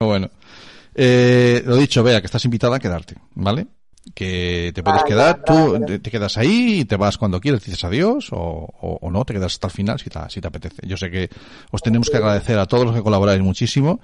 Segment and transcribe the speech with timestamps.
[0.00, 0.30] Bueno,
[0.94, 3.66] eh, lo dicho, vea que estás invitada a quedarte, ¿vale?
[4.14, 7.82] Que te puedes quedar, tú te, te quedas ahí y te vas cuando quieres, dices
[7.82, 10.86] adiós o, o, o no, te quedas hasta el final si te, si te apetece.
[10.86, 11.28] Yo sé que
[11.72, 14.00] os tenemos que agradecer a todos los que colaboráis muchísimo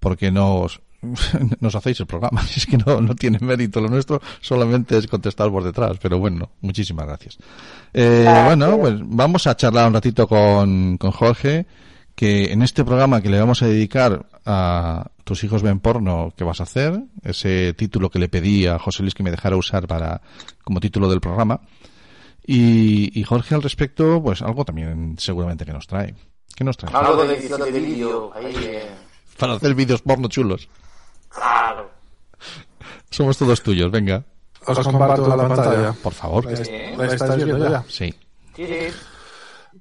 [0.00, 0.80] porque nos,
[1.60, 2.42] nos hacéis el programa.
[2.56, 5.96] Es que no, no tiene mérito lo nuestro, solamente es contestar por detrás.
[6.02, 7.38] Pero bueno, muchísimas gracias.
[7.94, 11.66] Eh, bueno, pues vamos a charlar un ratito con, con Jorge,
[12.16, 16.44] que en este programa que le vamos a dedicar a tus hijos ven porno, ¿qué
[16.44, 17.00] vas a hacer?
[17.24, 20.20] Ese título que le pedí a José Luis que me dejara usar para,
[20.62, 21.62] como título del programa.
[22.46, 26.14] Y, y Jorge al respecto, pues algo también seguramente que nos trae.
[26.54, 26.94] ¿Qué nos trae?
[26.94, 28.86] Algo de edición de vídeo, ahí, eh,
[29.36, 30.68] Para hacer vídeos porno chulos.
[31.28, 31.90] claro.
[33.10, 34.22] Somos todos tuyos, venga.
[34.64, 35.92] Os comparto la pantalla.
[35.92, 36.44] Por favor.
[36.44, 37.84] La, la estáis viendo ya.
[37.88, 38.14] Sí.
[38.54, 38.76] Sí, sí.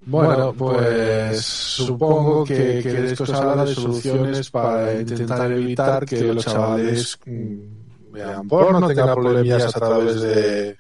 [0.06, 6.46] Bueno, pues supongo que queréis que os habla de soluciones para intentar evitar que los
[6.46, 10.78] chavales mm, vean porno, tengan problemillas a través de,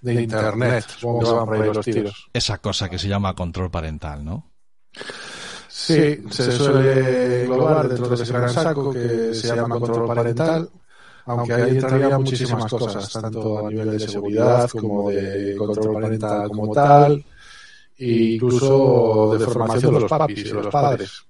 [0.00, 0.84] de internet.
[0.96, 2.30] Supongo que van por ahí los tiros.
[2.32, 4.50] Esa cosa que se llama control parental, ¿no?
[5.68, 10.70] Sí, se suele englobar dentro de ese gran saco que se llama control parental,
[11.26, 16.72] aunque ahí entrarían muchísimas cosas, tanto a nivel de seguridad como de control parental como
[16.72, 17.24] tal,
[17.98, 21.22] incluso de formación de los papis y de los padres.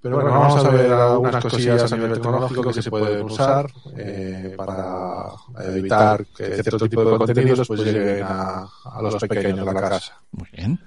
[0.00, 4.54] Pero bueno, vamos a ver algunas cosillas a nivel tecnológico que se pueden usar eh,
[4.56, 5.26] para
[5.64, 10.20] evitar que cierto tipo de contenidos pues lleguen a, a los pequeños de la casa.
[10.30, 10.78] Muy bien.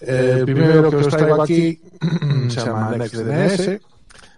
[0.00, 1.80] Eh, El primero que os traigo aquí
[2.48, 3.80] se llama NextDNS.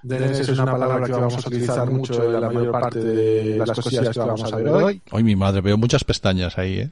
[0.03, 3.73] DNS es una palabra que vamos a utilizar mucho en la mayor parte de las
[3.73, 5.03] cosillas que vamos a ver hoy.
[5.11, 6.91] Hoy mi madre, veo muchas pestañas ahí, ¿eh?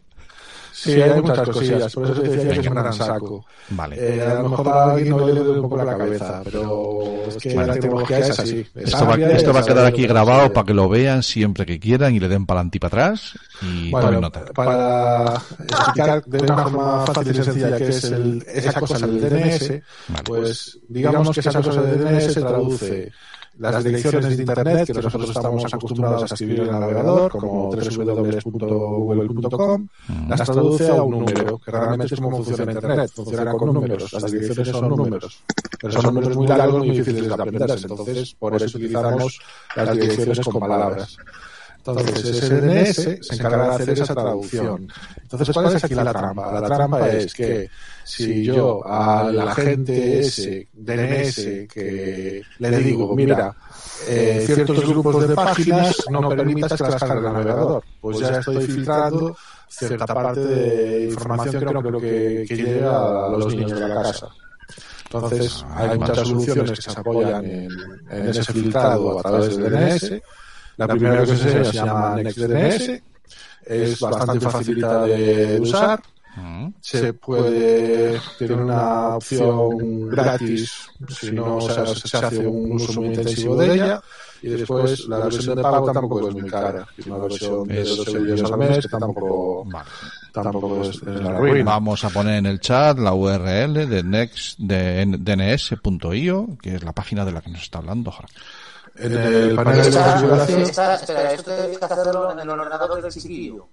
[0.72, 3.44] Sí, hay muchas cosillas, por eso te decía que es un gran saco.
[3.70, 3.96] Vale.
[3.98, 7.36] Eh, a lo mejor a alguien no le duele un poco la cabeza, pero es
[7.36, 8.66] que la tecnología es así.
[8.74, 12.14] Es Esto va, esto a quedar aquí grabado para que lo vean siempre que quieran
[12.14, 14.44] y le den para adelante y para atrás y tomen nota.
[14.54, 19.68] para explicar de una forma fácil y sencilla qué es el, esa cosa del DNS,
[20.08, 20.24] Vale.
[20.24, 23.12] pues digamos que esa cosa del DNS traduce
[23.58, 29.88] las direcciones de Internet que nosotros estamos acostumbrados a escribir en el navegador, como www.google.com,
[30.28, 34.30] las traduce a un número, que realmente es como funciona Internet, funciona con números, las
[34.30, 35.42] direcciones son números,
[35.80, 39.40] pero son números muy largos, muy difíciles de aprenderse, entonces por eso utilizamos
[39.76, 41.18] las direcciones con palabras.
[41.88, 44.88] Entonces, ese DNS se encarga de hacer esa traducción.
[45.22, 46.60] Entonces, ¿cuál es aquí la trampa?
[46.60, 47.70] La trampa es que
[48.04, 53.54] si yo al agente ese DNS que le digo, mira,
[54.06, 58.66] eh, ciertos grupos de páginas no permitas que las cargue el navegador, pues ya estoy
[58.66, 59.36] filtrando
[59.68, 64.02] cierta parte de información que no creo que, que llegue a los niños de la
[64.02, 64.28] casa.
[65.04, 67.70] Entonces, hay muchas soluciones que se apoyan en,
[68.10, 70.22] en ese filtrado a través del DNS.
[70.78, 73.02] La primera que se se llama NextDNS,
[73.66, 76.00] es bastante facilita de usar,
[76.36, 76.68] Mm.
[76.80, 80.72] se puede tener una opción gratis
[81.08, 84.00] si no o sea, se hace un uso muy intensivo de ella
[84.40, 86.86] y después la versión de pago tampoco es muy cara.
[86.96, 89.88] es una versión de Es- 2 euros al mes que tampoco, Vale.
[90.32, 94.58] tampoco es, es la ruina Vamos a poner en el chat la URL de next
[94.60, 98.32] de dns.io, que es la página de la que nos está hablando Jorge.
[98.98, 100.94] En el panel de configuración espera,
[101.32, 103.68] esto tenéis que hacerlo en el ordenador del chiquillo.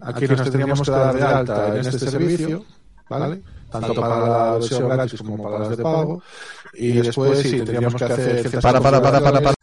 [0.00, 2.64] aquí nos tendríamos que dar de alta en este servicio
[3.08, 3.42] ¿vale?
[3.70, 6.22] tanto para la versión gratis como para las de pago.
[6.74, 9.54] y después sí tendríamos que hacer Para, para, para, para, para.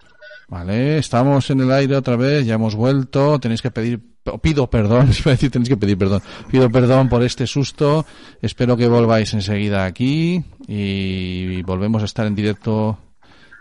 [0.49, 4.01] Vale, estamos en el aire otra vez, ya hemos vuelto, tenéis que pedir,
[4.41, 8.03] pido perdón, iba a decir tenéis que pedir perdón, pido perdón por este susto,
[8.41, 12.97] espero que volváis enseguida aquí y volvemos a estar en directo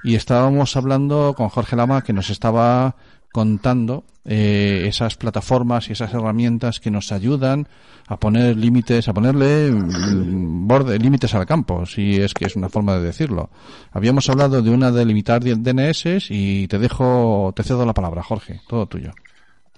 [0.03, 2.97] y estábamos hablando con Jorge Lama que nos estaba
[3.33, 7.69] contando eh, esas plataformas y esas herramientas que nos ayudan
[8.07, 12.69] a poner límites, a ponerle mm, borde, límites al campo, si es que es una
[12.69, 13.51] forma de decirlo.
[13.93, 18.61] Habíamos hablado de una de limitar DNS y te dejo, te cedo la palabra, Jorge,
[18.67, 19.13] todo tuyo.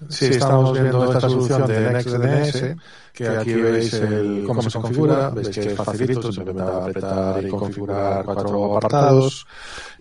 [0.09, 2.77] Sí, estamos viendo esta solución de NextDNS,
[3.13, 8.25] que aquí veis el, cómo se configura, veis que es facilito, simplemente apretar y configurar
[8.25, 9.47] cuatro apartados.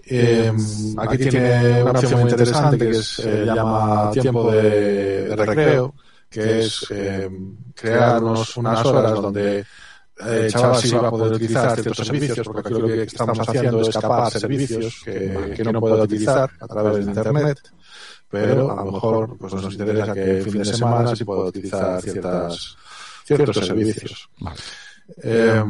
[0.05, 0.51] Eh,
[0.97, 5.93] aquí tiene una opción muy interesante que se llama tiempo de, recreo,
[6.29, 7.29] que es eh,
[7.75, 9.65] crearnos unas horas donde
[10.25, 13.81] eh, Chaval sí va a poder utilizar ciertos servicios, porque aquí lo que estamos haciendo
[13.81, 17.59] es capar servicios que, que no puede utilizar a través de Internet
[18.29, 22.01] pero a lo mejor pues nos interesa que el fin de semana sí pueda utilizar
[22.01, 22.77] ciertas,
[23.25, 24.29] ciertos servicios.
[24.39, 24.59] Vale.
[25.23, 25.63] Eh,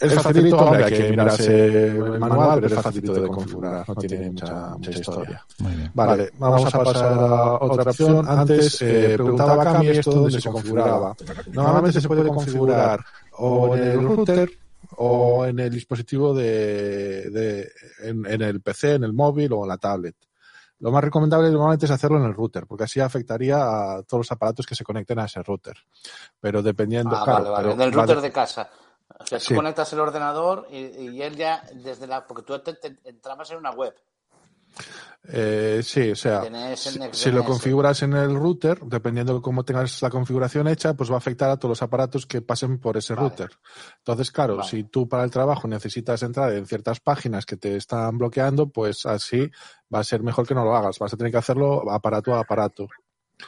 [0.00, 4.30] es facilito, hombre, hay que mirarse el manual, pero es facilito de configurar, no tiene
[4.30, 5.46] mucha, mucha historia.
[5.58, 5.90] Muy bien.
[5.94, 8.28] Vale, vamos a pasar a otra opción.
[8.28, 11.14] Antes eh, preguntaba Cami esto dónde se configuraba.
[11.52, 14.50] Normalmente se puede configurar o en el router
[14.96, 17.70] o en el dispositivo de, de
[18.02, 20.16] en, en el PC, en el móvil o en la tablet.
[20.80, 24.32] Lo más recomendable normalmente es hacerlo en el router, porque así afectaría a todos los
[24.32, 25.76] aparatos que se conecten a ese router.
[26.40, 27.16] Pero dependiendo.
[27.16, 27.62] Ah, claro, vale, vale.
[27.62, 28.28] pero- En el router vale.
[28.28, 28.70] de casa.
[29.18, 29.54] O sea, tú Sí.
[29.54, 32.24] conectas el ordenador y, y él ya desde la.
[32.26, 33.94] Porque tú te, te- entrabas en una web.
[35.30, 36.42] Eh, sí, o sea,
[37.12, 41.16] si, lo configuras en el router, dependiendo de cómo tengas la configuración hecha, pues va
[41.16, 43.28] a afectar a todos los aparatos que pasen por ese Vale.
[43.28, 43.50] router.
[43.98, 44.68] Entonces, claro, Vale.
[44.68, 49.04] si tú para el trabajo necesitas entrar en ciertas páginas que te están bloqueando, pues
[49.04, 49.50] así
[49.94, 50.98] va a ser mejor que no lo hagas.
[50.98, 52.88] Vas a tener que hacerlo aparato a aparato.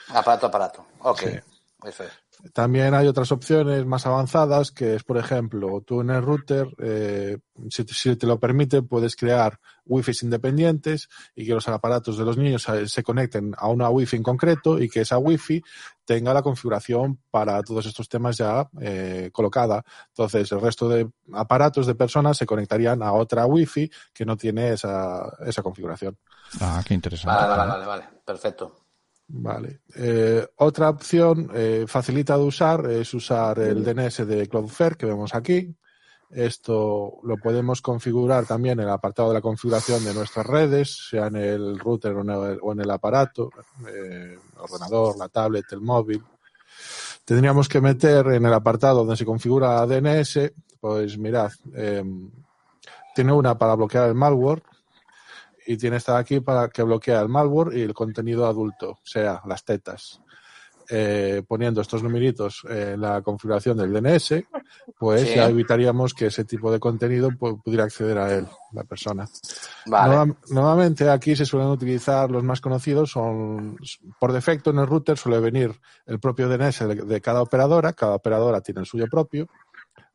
[0.09, 0.87] Aparato a aparato.
[1.01, 1.21] Ok.
[1.21, 1.41] Sí.
[1.85, 2.11] Eso es.
[2.53, 7.39] También hay otras opciones más avanzadas, que es, por ejemplo, tú en el router, eh,
[7.69, 12.25] si, te- si te lo permite, puedes crear wifi independientes y que los aparatos de
[12.25, 15.63] los niños eh, se conecten a una wifi en concreto y que esa wifi
[16.05, 19.85] tenga la configuración para todos estos temas ya eh, colocada.
[20.09, 24.73] Entonces, el resto de aparatos de personas se conectarían a otra wifi que no tiene
[24.73, 26.17] esa, esa configuración.
[26.61, 27.37] Ah, qué interesante.
[27.37, 28.09] Vale, vale, vale, vale.
[28.25, 28.80] Perfecto.
[29.33, 29.81] Vale.
[29.95, 35.35] Eh, otra opción eh, facilita de usar es usar el DNS de Cloudflare que vemos
[35.35, 35.75] aquí.
[36.31, 41.27] Esto lo podemos configurar también en el apartado de la configuración de nuestras redes, sea
[41.27, 43.51] en el router o en el, o en el aparato,
[43.89, 46.23] eh, el ordenador, la tablet, el móvil.
[47.25, 52.05] Tendríamos que meter en el apartado donde se configura DNS, pues mirad, eh,
[53.15, 54.63] tiene una para bloquear el malware,
[55.73, 59.01] y tiene esta de aquí para que bloquea el malware y el contenido adulto, o
[59.05, 60.21] sea, las tetas.
[60.93, 64.43] Eh, poniendo estos numeritos en la configuración del DNS,
[64.99, 65.37] pues Sí.
[65.37, 69.29] ya evitaríamos que ese tipo de contenido pu- pudiera acceder a él, la persona.
[69.87, 70.35] Vale.
[70.49, 73.77] Nuevamente aquí se suelen utilizar los más conocidos, son
[74.19, 78.17] por defecto en el router suele venir el propio DNS de, de cada operadora, cada
[78.17, 79.47] operadora tiene el suyo propio.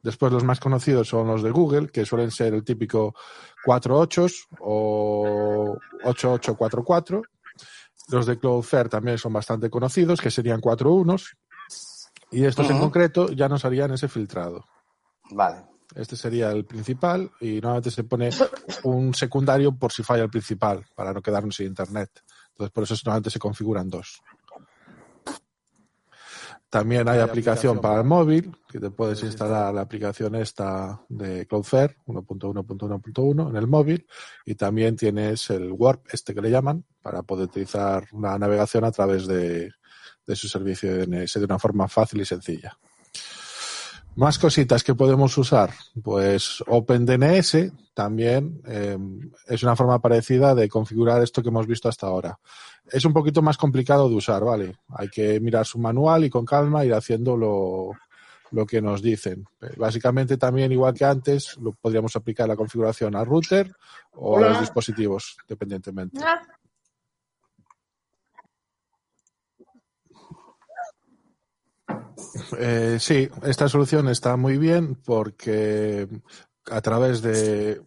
[0.05, 3.15] Después los más conocidos son los de Google, que suelen ser el típico
[3.63, 4.27] 48
[4.59, 7.23] o 8844.
[8.09, 11.35] Los de Cloudflare también son bastante conocidos, que serían 4 unos.
[12.29, 14.63] Y estos en concreto ya nos harían ese filtrado.
[15.31, 15.63] Vale.
[15.95, 18.29] Este sería el principal y normalmente se pone
[18.83, 22.11] un secundario por si falla el principal, para no quedarnos sin internet.
[22.49, 24.21] Entonces, por eso normalmente se configuran dos.
[26.75, 31.95] También hay aplicación para el móvil, que te puedes instalar la aplicación esta de Cloudflare
[32.05, 34.05] 1.1.1.1 en el móvil.
[34.45, 38.91] Y también tienes el Warp, este que le llaman, para poder utilizar la navegación a
[38.91, 39.71] través de,
[40.27, 42.77] de su servicio de DNS de una forma fácil y sencilla.
[44.15, 45.71] Más cositas que podemos usar.
[46.01, 48.97] Pues OpenDNS también eh,
[49.47, 52.39] es una forma parecida de configurar esto que hemos visto hasta ahora.
[52.91, 54.77] Es un poquito más complicado de usar, ¿vale?
[54.89, 57.91] Hay que mirar su manual y con calma ir haciendo lo,
[58.51, 59.45] lo que nos dicen.
[59.77, 63.75] Básicamente también, igual que antes, lo podríamos aplicar la configuración al router
[64.13, 66.19] o a los dispositivos, dependientemente.
[72.57, 76.07] Eh, sí, esta solución está muy bien porque
[76.69, 77.81] a través de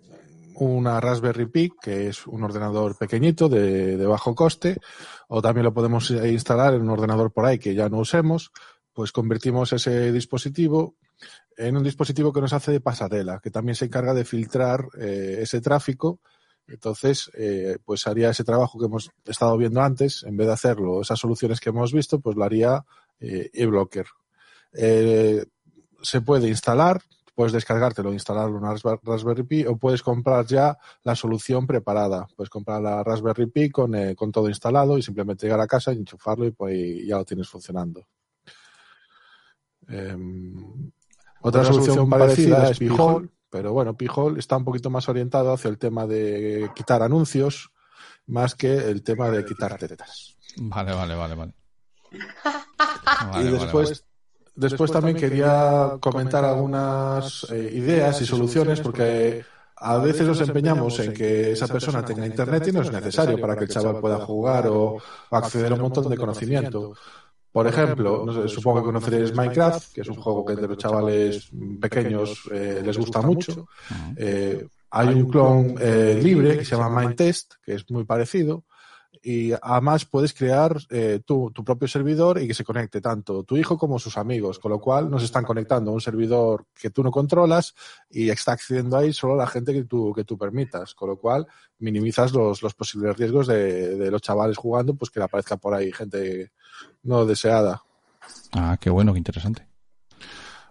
[0.55, 4.79] una Raspberry Pi, que es un ordenador pequeñito de, bajo coste,
[5.29, 8.51] o también lo podemos instalar en un ordenador por ahí que ya no usemos,
[8.93, 10.97] pues convertimos ese dispositivo
[11.57, 15.39] en un dispositivo que nos hace de pasarela, que también se encarga de filtrar eh,
[15.41, 16.21] ese tráfico.
[16.67, 21.01] Entonces, eh, pues haría ese trabajo que hemos estado viendo antes, en vez de hacerlo,
[21.01, 22.85] esas soluciones que hemos visto, pues lo haría
[23.21, 24.07] eh, eBlocker.
[24.73, 25.45] Eh,
[26.03, 27.01] se puede instalar,
[27.35, 32.27] puedes descargártelo, instalarlo en una Raspberry Pi o puedes comprar ya la solución preparada.
[32.37, 35.93] Puedes comprar la Raspberry Pi con, eh, con todo instalado y simplemente llegar a casa
[35.93, 38.07] y enchufarlo y pues ya lo tienes funcionando.
[39.89, 40.17] Eh,
[41.41, 45.09] otra, otra, solución, solución parecida, parecida es Pi-hole, pero bueno, Pi-hole está un poquito más
[45.09, 47.71] orientado hacia el tema de quitar anuncios
[48.27, 50.37] más que el tema de quitar tetas.
[50.57, 51.55] Vale, vale, vale, vale.
[53.31, 54.08] Vale, y vale, después, vale.
[54.59, 59.45] Después también quería comentar algunas eh, ideas y soluciones porque
[59.77, 63.57] a veces nos empeñamos en que esa persona tenga internet y no es necesario para
[63.57, 64.99] que el chaval pueda jugar o
[65.31, 66.95] acceder a un montón de conocimiento.
[67.53, 70.77] Por ejemplo, no sé, supongo que conoceréis Minecraft, que es un juego que de los
[70.77, 71.49] chavales
[71.81, 73.69] pequeños eh, les gusta mucho.
[74.17, 78.65] Eh, hay un clon eh, libre que se llama Mindtest, que es muy parecido.
[79.23, 83.57] Y además puedes crear eh, tu, tu propio servidor y que se conecte tanto tu
[83.57, 87.03] hijo como sus amigos, con lo cual nos están conectando a un servidor que tú
[87.03, 87.75] no controlas
[88.11, 91.47] y está accediendo ahí solo la gente que tú, que tú permitas, con lo cual
[91.79, 95.75] minimizas los, los posibles riesgos de, de los chavales jugando, pues que le aparezca por
[95.75, 96.53] ahí gente
[97.03, 97.83] no deseada.
[98.53, 99.69] Ah, qué bueno, qué interesante.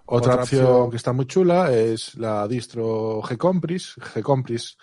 [0.09, 3.95] Otra opción que está muy chula es la distro Gcompris.
[4.15, 4.77] Gcompris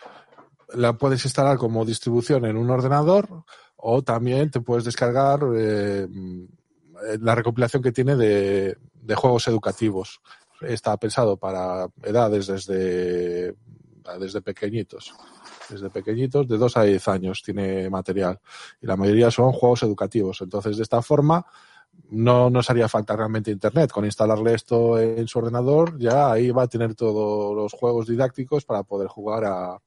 [0.73, 3.45] la puedes instalar como distribución en un ordenador
[3.77, 6.09] o también te puedes descargar eh,
[7.21, 10.21] la recopilación que tiene de, de, juegos educativos.
[10.63, 13.55] Está pensado para edades desde,
[14.19, 15.13] desde pequeñitos.
[15.69, 18.41] Desde pequeñitos, de 2 a 10 años tiene material.
[18.81, 20.41] Y la mayoría son juegos educativos.
[20.41, 21.45] Entonces, de esta forma,
[22.11, 23.91] no nos haría falta realmente internet.
[23.91, 28.65] Con instalarle esto en su ordenador, ya ahí va a tener todos los juegos didácticos
[28.65, 29.79] para poder jugar a,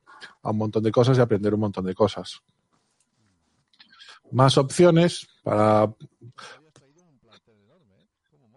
[0.41, 2.41] a un montón de cosas y aprender un montón de cosas.
[4.31, 5.93] Más opciones para.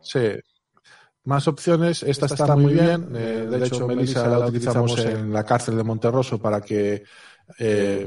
[0.02, 0.28] Sí.
[1.24, 2.02] Más opciones.
[2.02, 3.10] Esta está muy bien.
[3.14, 7.04] Eh, de hecho, Melissa la utilizamos en la cárcel de Monterroso para que
[7.58, 8.06] eh,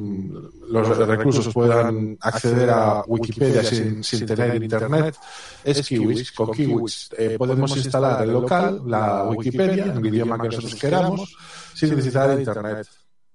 [0.70, 5.16] los reclusos puedan acceder a Wikipedia sin, sin tener internet.
[5.64, 6.32] Es Kiwis.
[6.32, 11.36] Con Kiwis eh, podemos instalar el local, la Wikipedia, en el idioma que nosotros queramos,
[11.74, 12.88] sin necesitar internet.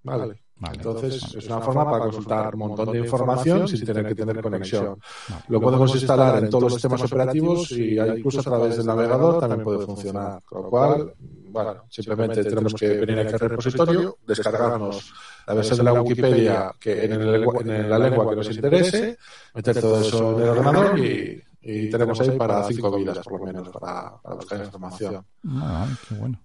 [0.03, 0.43] Vale.
[0.61, 4.43] Vale, Entonces, es una forma para consultar un montón de información sin tener que tener
[4.43, 4.99] conexión.
[5.29, 5.45] Vale.
[5.49, 9.63] Lo podemos instalar en todos los sistemas operativos y incluso a través del navegador también
[9.63, 10.43] puede funcionar.
[10.45, 11.15] Con lo cual,
[11.51, 15.13] bueno, simplemente tenemos que venir aquí al repositorio, descargarnos
[15.47, 19.17] la versión de la Wikipedia que en, el, en la lengua que nos interese,
[19.55, 23.47] meter todo eso en el ordenador y, y tenemos ahí para cinco vidas, por lo
[23.47, 25.25] menos, para, para buscar información.
[25.47, 26.41] Ah, qué bueno.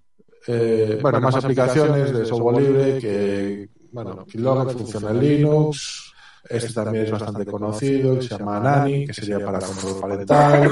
[0.48, 6.14] Eh, bueno, más aplicaciones de software libre que, bueno, Keylogger funciona en Linux,
[6.50, 10.72] este también es bastante conocido, que se llama Nani, que sería para control parental.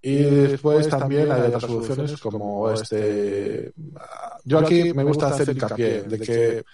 [0.00, 3.72] Y después también hay otras soluciones como este.
[4.44, 6.64] Yo aquí me gusta hacer hincapié de que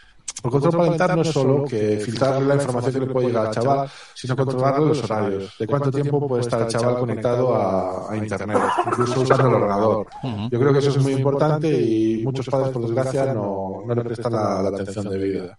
[0.44, 3.54] el control parental no es solo que filtrarle la información que le puede llegar al
[3.54, 8.16] chaval, sino controlarle los horarios, de cuánto tiempo puede estar el chaval conectado a, a
[8.16, 10.06] Internet, incluso usando el ordenador.
[10.50, 14.02] Yo creo que eso es muy importante y muchos padres, por desgracia, no, no le
[14.02, 15.58] prestan la, la atención debida.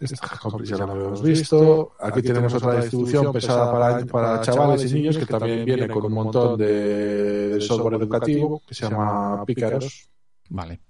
[0.00, 0.28] Esta
[0.64, 1.92] ya lo hemos visto.
[2.00, 6.12] Aquí tenemos otra distribución pesada para, para chavales y niños que también viene con un
[6.12, 10.08] montón de, de software educativo que se llama Pícaros.
[10.48, 10.80] Vale.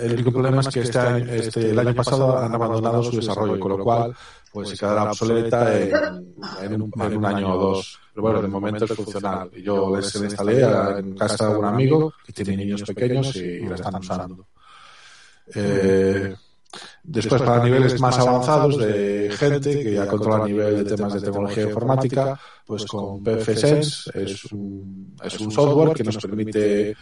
[0.00, 3.58] El único problema es que este año, este, el año pasado han abandonado su desarrollo,
[3.58, 4.14] con lo cual
[4.52, 7.98] pues se quedará obsoleta en, en, un, en un año o dos.
[8.12, 9.50] Pero bueno, de momento es funcional.
[9.62, 10.62] Yo les instalé
[10.98, 14.46] en casa de un amigo que tiene niños pequeños y, y la están usando.
[15.54, 16.34] Eh,
[17.02, 21.20] Después, para niveles más avanzados de gente que ya controla el nivel de temas de
[21.20, 26.94] tecnología informática, pues con PFSense es un, es un software que nos permite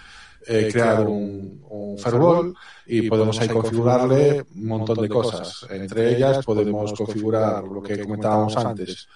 [0.46, 2.54] eh, crear un, un firewall
[2.86, 5.66] y podemos ahí configurarle un montón de cosas.
[5.70, 9.08] Entre ellas podemos configurar lo que comentábamos antes,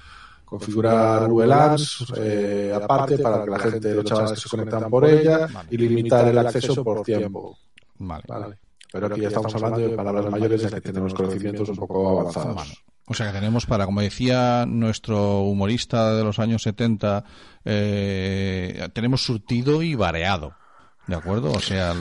[0.45, 5.49] configurar VLANs eh, aparte para que la gente, los chavales que se conectan por ella
[5.71, 7.57] y limitar el acceso por tiempo.
[7.99, 8.25] Vale.
[8.26, 8.59] ¿Vale?
[8.93, 12.85] Pero aquí ya estamos hablando de palabras mayores ya que tenemos conocimientos un poco avanzados.
[13.07, 17.25] O sea que tenemos para, como decía nuestro humorista de los años 70,
[17.64, 20.55] eh, tenemos surtido y variado.
[21.07, 21.53] ¿De acuerdo?
[21.53, 21.95] O sea,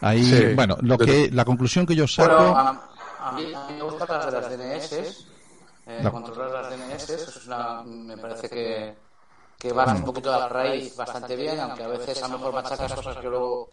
[0.00, 0.54] ahí, sí.
[0.54, 2.34] bueno, lo que, la conclusión que yo saco.
[2.34, 2.90] Bueno, a,
[3.20, 4.92] a, mí, a, mí, me gusta para las DNS,
[5.86, 6.10] eh, la...
[6.10, 8.94] controlar las DNS, eso es una, me parece que,
[9.58, 12.54] que vas un poquito a la raíz bastante bien, aunque a veces a lo mejor
[12.54, 13.70] machacas cosas que luego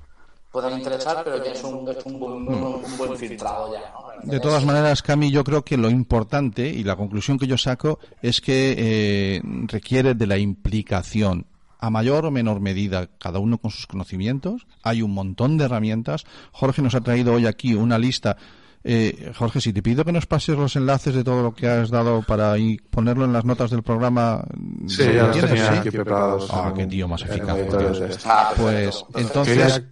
[0.52, 3.92] pueden interesar, pero ya es un, es un, buen, un buen filtrado ya.
[3.92, 4.32] ¿no?
[4.32, 8.00] De todas maneras, Cami, yo creo que lo importante y la conclusión que yo saco
[8.22, 11.46] es que eh, requiere de la implicación
[11.82, 14.68] a mayor o menor medida, cada uno con sus conocimientos.
[14.84, 16.26] Hay un montón de herramientas.
[16.52, 18.38] Jorge nos ha traído hoy aquí una lista.
[18.84, 21.90] Eh, Jorge, si te pido que nos pases los enlaces de todo lo que has
[21.90, 24.44] dado para y ponerlo en las notas del programa.
[24.88, 26.50] Sí, ya los tenía aquí preparados.
[26.52, 27.58] Ah, qué tío más eficaz.
[28.56, 29.84] Pues, entonces...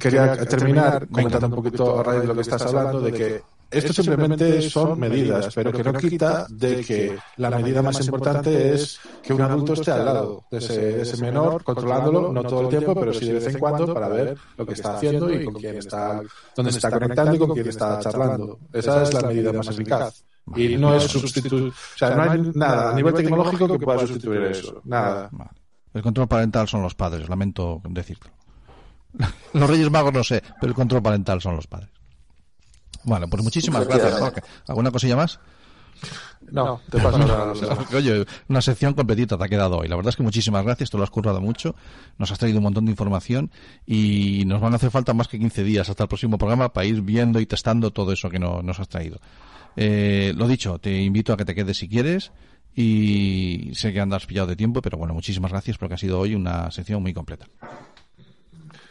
[0.00, 3.42] Quería, quería terminar comentando un poquito a raíz de lo que estás hablando de que
[3.70, 9.00] esto simplemente son medidas, pero que no quita de que la medida más importante es
[9.22, 12.94] que un adulto esté al lado de ese, ese menor, controlándolo, no todo el tiempo,
[12.94, 15.76] pero sí de vez en cuando para ver lo que está haciendo y con quién
[15.76, 16.20] está,
[16.54, 18.58] dónde se está conectando y con quién está charlando.
[18.72, 20.24] Esa es la medida más eficaz.
[20.54, 24.42] Y no es sustituir, o sea, no hay nada a nivel tecnológico que pueda sustituir
[24.42, 24.80] eso.
[24.84, 25.28] Nada.
[25.92, 28.30] El control parental son los padres, lamento decirlo.
[29.54, 31.95] Los Reyes Magos no sé, pero el control parental son los padres.
[33.06, 34.42] Bueno, pues muchísimas gracias, Jorge.
[34.66, 35.38] ¿Alguna cosilla más?
[36.50, 37.52] No, te paso la,
[37.96, 39.88] Oye, una sección completita te ha quedado hoy.
[39.88, 41.74] La verdad es que muchísimas gracias, te lo has currado mucho,
[42.18, 43.50] nos has traído un montón de información
[43.86, 46.86] y nos van a hacer falta más que 15 días hasta el próximo programa para
[46.86, 49.18] ir viendo y testando todo eso que no, nos has traído.
[49.76, 52.32] Eh, lo dicho, te invito a que te quedes si quieres
[52.74, 56.34] y sé que andas pillado de tiempo, pero bueno, muchísimas gracias porque ha sido hoy
[56.34, 57.46] una sección muy completa.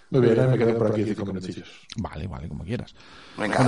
[0.09, 1.67] Muy bien, me quedo por aquí cinco minutillos.
[1.97, 2.93] Vale, vale, como quieras.
[3.37, 3.57] Venga.